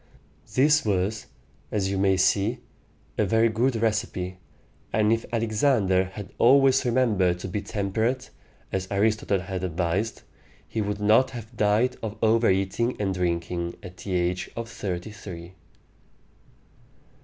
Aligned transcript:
This 0.55 0.83
was, 0.83 1.27
as 1.71 1.91
you 1.91 1.99
may 1.99 2.17
see, 2.17 2.57
a 3.19 3.23
very 3.23 3.49
good 3.49 3.75
recipe; 3.75 4.39
and 4.91 5.13
if 5.13 5.27
Alexander 5.31 6.05
had 6.05 6.33
always 6.39 6.83
remembered 6.83 7.37
to 7.37 7.47
be 7.47 7.61
temperate, 7.61 8.31
as 8.71 8.87
Aristotle 8.89 9.41
had 9.41 9.63
advised, 9.63 10.23
he 10.67 10.81
would 10.81 10.99
not 10.99 11.29
have 11.29 11.55
died 11.55 11.97
of 12.01 12.17
over 12.23 12.49
eating 12.49 12.95
and 12.99 13.13
drinking 13.13 13.77
at 13.83 13.97
the 13.97 14.13
age 14.13 14.49
of 14.55 14.67
thirty 14.67 15.11
three. 15.11 15.53